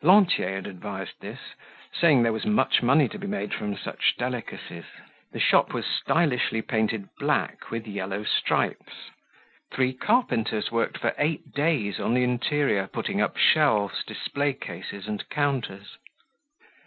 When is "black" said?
7.18-7.70